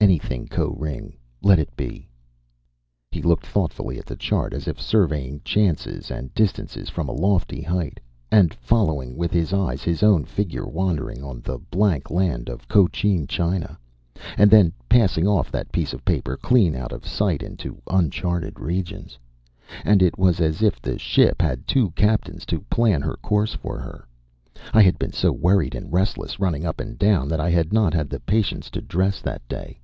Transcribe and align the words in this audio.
"Anything. 0.00 0.46
Koh 0.48 0.68
ring 0.68 1.16
let 1.42 1.58
it 1.58 1.74
be." 1.76 2.08
He 3.10 3.22
looked 3.22 3.46
thoughtfully 3.46 3.98
at 3.98 4.04
the 4.04 4.14
chart 4.14 4.52
as 4.52 4.68
if 4.68 4.78
surveying 4.78 5.40
chances 5.44 6.10
and 6.10 6.32
distances 6.34 6.90
from 6.90 7.08
a 7.08 7.12
lofty 7.12 7.62
height 7.62 7.98
and 8.30 8.52
following 8.52 9.16
with 9.16 9.32
his 9.32 9.54
eyes 9.54 9.82
his 9.82 10.02
own 10.02 10.26
figure 10.26 10.66
wandering 10.68 11.24
on 11.24 11.40
the 11.40 11.56
blank 11.58 12.10
land 12.10 12.50
of 12.50 12.68
Cochin 12.68 13.26
China, 13.26 13.78
and 14.36 14.50
then 14.50 14.74
passing 14.90 15.26
off 15.26 15.50
that 15.50 15.72
piece 15.72 15.94
of 15.94 16.04
paper 16.04 16.36
clean 16.36 16.76
out 16.76 16.92
of 16.92 17.06
sight 17.06 17.42
into 17.42 17.80
uncharted 17.88 18.60
regions. 18.60 19.18
And 19.86 20.02
it 20.02 20.18
was 20.18 20.38
as 20.38 20.60
if 20.62 20.82
the 20.82 20.98
ship 20.98 21.40
had 21.40 21.66
two 21.66 21.92
captains 21.92 22.44
to 22.46 22.60
plan 22.70 23.00
her 23.00 23.16
course 23.22 23.54
for 23.54 23.78
her. 23.78 24.06
I 24.74 24.82
had 24.82 24.98
been 24.98 25.12
so 25.12 25.32
worried 25.32 25.74
and 25.74 25.90
restless 25.92 26.38
running 26.38 26.66
up 26.66 26.78
and 26.78 26.98
down 26.98 27.26
that 27.28 27.40
I 27.40 27.48
had 27.50 27.72
not 27.72 27.94
had 27.94 28.10
the 28.10 28.20
patience 28.20 28.68
to 28.72 28.82
dress 28.82 29.22
that 29.22 29.46
day. 29.48 29.80